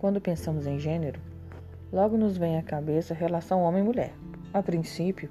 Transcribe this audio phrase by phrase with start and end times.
[0.00, 1.20] Quando pensamos em gênero,
[1.92, 4.14] logo nos vem à cabeça a relação homem-mulher.
[4.50, 5.28] A princípio,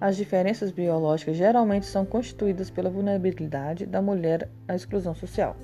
[0.00, 5.56] as diferenças biológicas geralmente são constituídas pela vulnerabilidade da mulher à exclusão social.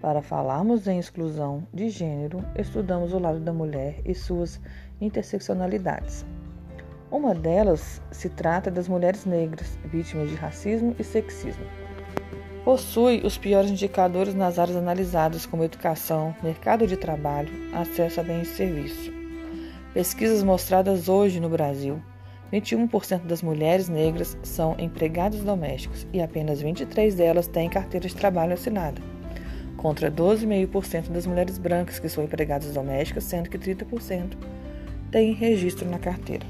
[0.00, 4.58] Para falarmos em exclusão de gênero, estudamos o lado da mulher e suas
[4.98, 6.24] interseccionalidades.
[7.10, 11.66] Uma delas se trata das mulheres negras, vítimas de racismo e sexismo.
[12.64, 18.48] Possui os piores indicadores nas áreas analisadas, como educação, mercado de trabalho, acesso a bens
[18.52, 19.12] e serviços.
[19.94, 22.00] Pesquisas mostradas hoje no Brasil
[22.52, 28.54] 21% das mulheres negras são empregadas domésticas e apenas 23 delas têm carteira de trabalho
[28.54, 29.00] assinada,
[29.76, 34.36] contra 12,5% das mulheres brancas que são empregadas domésticas, sendo que 30%
[35.10, 36.46] têm registro na carteira.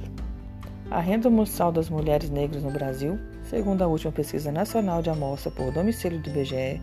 [0.91, 3.19] A renda mensal das mulheres negras no Brasil,
[3.51, 6.81] segundo a última pesquisa nacional de amostra por domicílio do IBGE,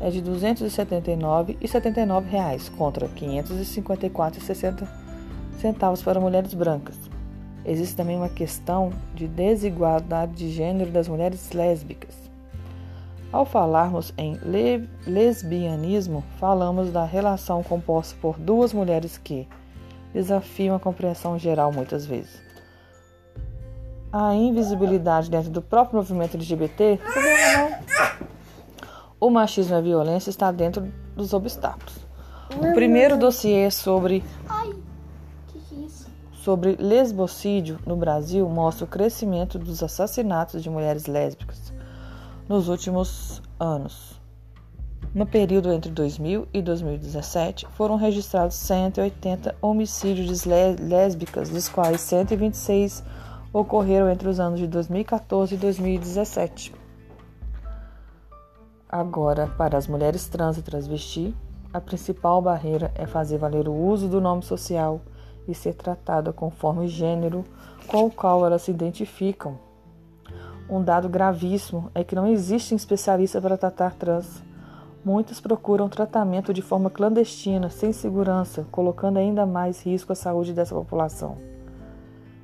[0.00, 4.88] é de 279,79 reais, contra R$ 554,60
[5.60, 6.98] centavos para mulheres brancas
[7.66, 12.14] Existe também uma questão de desigualdade de gênero das mulheres lésbicas.
[13.30, 19.46] Ao falarmos em le lesbianismo, falamos da relação composta por duas mulheres que
[20.14, 22.49] desafiam a compreensão geral muitas vezes.
[24.12, 26.98] A invisibilidade dentro do próprio movimento LGBT,
[29.20, 31.94] o machismo e a violência está dentro dos obstáculos.
[32.56, 34.24] O primeiro dossiê sobre
[36.42, 41.72] sobre lesbocídio no Brasil mostra o crescimento dos assassinatos de mulheres lésbicas
[42.48, 44.20] nos últimos anos.
[45.14, 53.04] No período entre 2000 e 2017, foram registrados 180 homicídios de lésbicas, dos quais 126
[53.52, 56.74] ocorreram entre os anos de 2014 e 2017.
[58.88, 61.34] Agora, para as mulheres trans e transvesti,
[61.72, 65.00] a principal barreira é fazer valer o uso do nome social
[65.46, 67.44] e ser tratada conforme o gênero
[67.86, 69.58] com o qual elas se identificam.
[70.68, 74.42] Um dado gravíssimo é que não existe um especialista para tratar trans.
[75.04, 80.74] Muitos procuram tratamento de forma clandestina, sem segurança, colocando ainda mais risco à saúde dessa
[80.74, 81.38] população.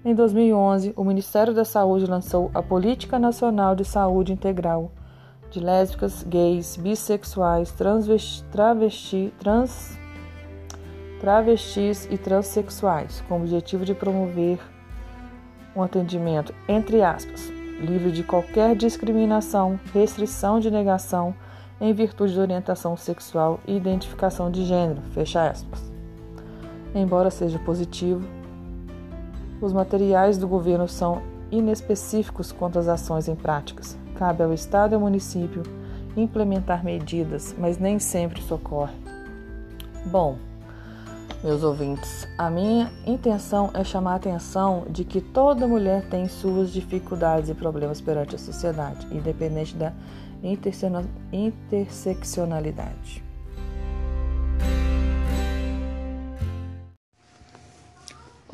[0.06, 4.92] Em 2011, o Ministério da Saúde lançou a Política Nacional de Saúde Integral
[5.50, 7.74] de lésbicas, gays, bissexuais,
[8.52, 9.98] travesti, trans,
[11.18, 14.60] travestis e transexuais, com o objetivo de promover
[15.74, 17.48] um atendimento, entre aspas,
[17.80, 21.34] livre de qualquer discriminação, restrição de negação
[21.80, 25.92] em virtude de orientação sexual e identificação de gênero, fecha aspas.
[26.94, 28.35] Embora seja positivo,
[29.60, 33.96] os materiais do governo são inespecíficos quanto às ações em práticas.
[34.16, 35.62] Cabe ao Estado e ao município
[36.16, 38.94] implementar medidas, mas nem sempre socorre.
[40.06, 40.36] Bom,
[41.44, 46.72] meus ouvintes, a minha intenção é chamar a atenção de que toda mulher tem suas
[46.72, 49.92] dificuldades e problemas perante a sociedade, independente da
[51.32, 53.25] interseccionalidade.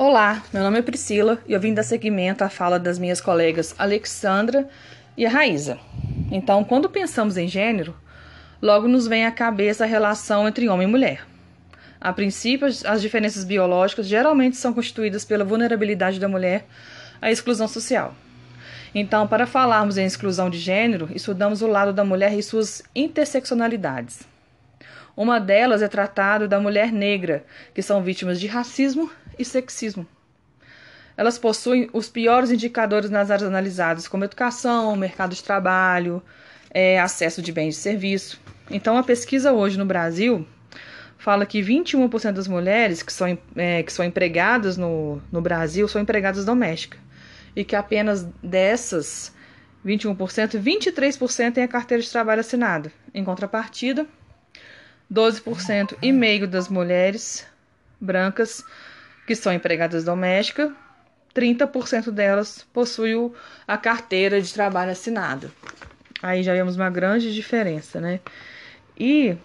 [0.04, 3.72] Olá, meu nome é Priscila e eu vim dar seguimento à fala das minhas colegas
[3.78, 4.68] Alexandra
[5.16, 5.78] e a Raíza.
[6.28, 7.94] Então, quando pensamos em gênero,
[8.60, 11.24] logo nos vem à cabeça a relação entre homem e mulher.
[12.00, 16.66] A princípio, as diferenças biológicas geralmente são constituídas pela vulnerabilidade da mulher
[17.20, 18.12] à exclusão social.
[18.92, 24.22] Então, para falarmos em exclusão de gênero, estudamos o lado da mulher e suas interseccionalidades.
[25.16, 30.06] Uma delas é tratado da mulher negra, que são vítimas de racismo e sexismo.
[31.16, 36.22] Elas possuem os piores indicadores nas áreas analisadas, como educação, mercado de trabalho,
[36.70, 38.40] é, acesso de bens e serviço.
[38.70, 40.46] Então, a pesquisa hoje no Brasil
[41.18, 46.00] fala que 21% das mulheres que são, é, que são empregadas no, no Brasil são
[46.00, 46.98] empregadas domésticas.
[47.54, 49.32] E que apenas dessas
[49.84, 52.90] 21%, 23% têm a carteira de trabalho assinada.
[53.12, 54.06] Em contrapartida,
[55.12, 57.46] 12% e meio das mulheres
[58.00, 58.64] brancas
[59.36, 60.70] que são empregadas domésticas,
[61.34, 63.32] 30% delas possuem
[63.66, 65.50] a carteira de trabalho assinada.
[66.22, 68.20] Aí já vemos uma grande diferença, né?
[68.96, 69.36] E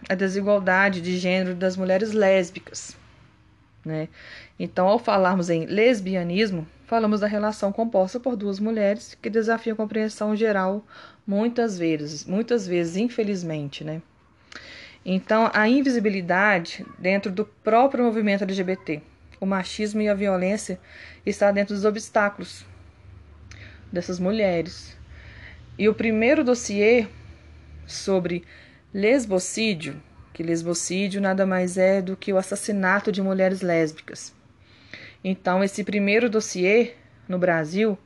[0.10, 2.98] a desigualdade de gênero das mulheres lésbicas.
[3.86, 4.10] Né?
[4.60, 9.78] Então, ao falarmos em lesbianismo, falamos da relação composta por duas mulheres que desafiam a
[9.78, 10.86] compreensão geral
[11.26, 14.02] muitas vezes, muitas vezes, infelizmente, né?
[15.06, 19.02] Então, a invisibilidade dentro do próprio movimento LGBT,
[19.40, 20.78] o machismo e a violência
[21.26, 22.66] está dentro dos obstáculos
[23.94, 24.98] dessas mulheres.
[25.80, 27.08] E o primeiro dossiê
[27.86, 28.44] sobre
[28.94, 30.02] lesbocídio,
[30.34, 34.34] que lesbocídio nada mais é do que o assassinato de mulheres lésbicas.
[35.24, 36.94] Então, esse primeiro dossiê
[37.28, 37.98] no Brasil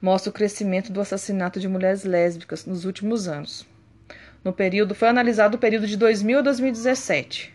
[0.00, 3.66] mostra o crescimento do assassinato de mulheres lésbicas nos últimos anos.
[4.44, 7.54] No período foi analisado o período de 2000 a 2017.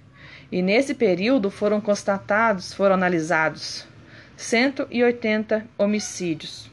[0.51, 3.87] E nesse período foram constatados, foram analisados
[4.35, 6.69] 180 homicídios,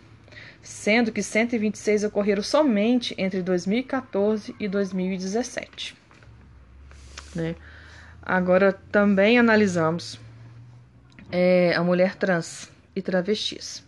[0.70, 5.96] sendo que 126 ocorreram somente entre 2014 e 2017.
[7.34, 7.56] Né?
[8.22, 10.18] Agora também analisamos
[11.32, 13.84] é, a mulher trans e travestis.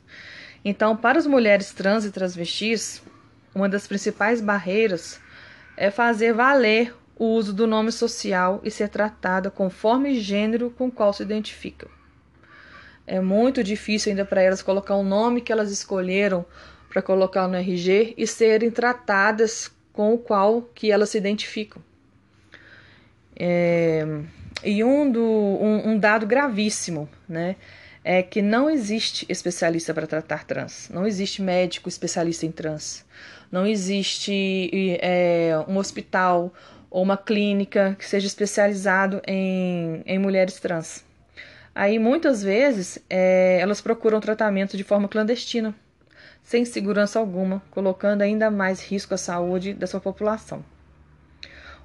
[0.64, 3.00] Então, para as mulheres trans e travestis,
[3.54, 5.20] uma das principais barreiras
[5.76, 11.12] é fazer valer o uso do nome social e ser tratada conforme gênero com qual
[11.12, 11.88] se identificam.
[13.06, 16.44] É muito difícil ainda para elas colocar um nome que elas escolheram
[16.88, 21.82] para colocar no RG e serem tratadas com o qual que elas se identificam.
[23.34, 24.06] É,
[24.62, 27.56] e um, do, um, um dado gravíssimo, né?
[28.04, 33.04] é que não existe especialista para tratar trans, não existe médico especialista em trans,
[33.50, 36.52] não existe é, um hospital
[36.90, 41.04] ou uma clínica que seja especializado em, em mulheres trans.
[41.74, 45.74] Aí muitas vezes é, elas procuram tratamento de forma clandestina,
[46.42, 50.64] sem segurança alguma, colocando ainda mais risco à saúde da sua população.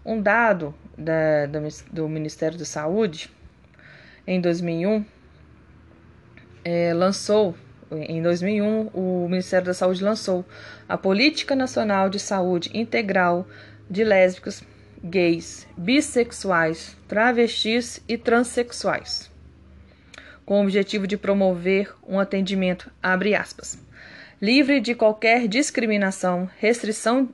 [0.06, 1.60] Um dado da, do,
[1.92, 3.30] do Ministério da Saúde,
[4.26, 5.06] em 2001,
[6.66, 7.56] é, lançou,
[7.92, 10.46] em 2001, o Ministério da Saúde lançou
[10.88, 13.48] a Política Nacional de Saúde Integral
[13.90, 14.62] de Lésbicas,
[15.02, 19.32] Gays, Bissexuais, Travestis e Transsexuais,
[20.48, 23.78] com o objetivo de promover um atendimento, aspas,
[24.42, 27.28] livre de qualquer discriminação, restrição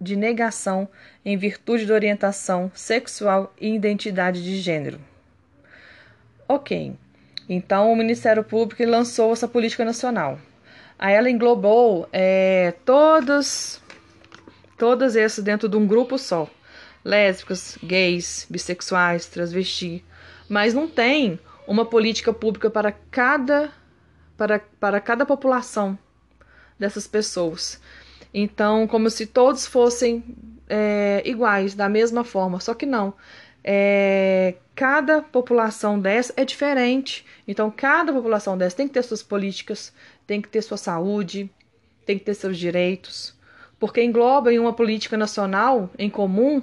[0.00, 0.88] de negação
[1.22, 4.98] em virtude de orientação sexual e identidade de gênero.
[6.48, 6.94] Ok,
[7.46, 10.40] então o Ministério Público lançou essa política nacional.
[10.98, 13.78] Aí ela englobou é, todas,
[14.78, 16.48] todas essas dentro de um grupo só:
[17.04, 20.02] lésbicas, gays, bissexuais, transvesti.
[20.48, 23.72] Mas não tem uma política pública para cada,
[24.36, 25.98] para, para cada população
[26.78, 27.80] dessas pessoas.
[28.34, 30.24] Então, como se todos fossem
[30.68, 33.14] é, iguais, da mesma forma, só que não.
[33.64, 37.24] É, cada população dessa é diferente.
[37.46, 39.92] Então, cada população dessa tem que ter suas políticas,
[40.26, 41.50] tem que ter sua saúde,
[42.04, 43.34] tem que ter seus direitos,
[43.78, 46.62] porque engloba em uma política nacional em comum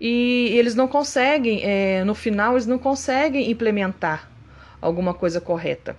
[0.00, 4.30] e eles não conseguem, é, no final, eles não conseguem implementar
[4.80, 5.96] alguma coisa correta.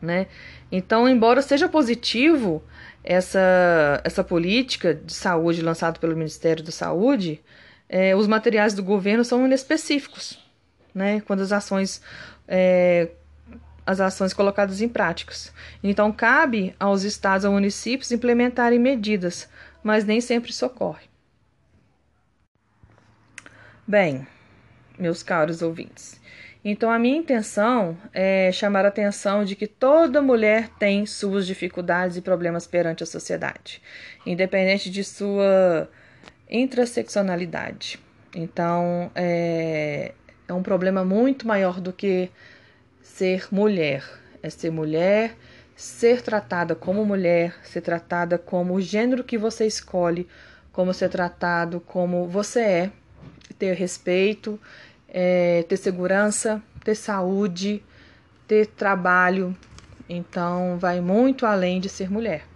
[0.00, 0.26] Né?
[0.70, 2.62] Então, embora seja positivo
[3.02, 7.40] essa, essa política de saúde lançada pelo Ministério da Saúde,
[7.88, 10.38] é, os materiais do governo são inespecíficos,
[10.94, 11.20] né?
[11.22, 12.00] Quando as ações
[12.46, 13.08] é,
[13.84, 15.52] as ações colocadas em práticas.
[15.82, 19.48] Então, cabe aos estados e municípios implementarem medidas,
[19.82, 21.09] mas nem sempre isso ocorre.
[23.86, 24.26] Bem,
[24.98, 26.20] meus caros ouvintes,
[26.64, 32.16] então a minha intenção é chamar a atenção de que toda mulher tem suas dificuldades
[32.16, 33.82] e problemas perante a sociedade,
[34.26, 35.88] independente de sua
[36.48, 37.98] intraseccionalidade.
[38.34, 40.12] Então, é,
[40.46, 42.30] é um problema muito maior do que
[43.02, 44.04] ser mulher.
[44.42, 45.36] É ser mulher,
[45.76, 50.26] ser tratada como mulher, ser tratada como o gênero que você escolhe,
[50.72, 52.90] como ser tratado como você é,
[53.60, 54.58] ter respeito,
[55.06, 57.82] é, ter segurança, ter saúde,
[58.48, 59.56] ter trabalho.
[60.08, 62.49] Então, vai muito além de ser mulher.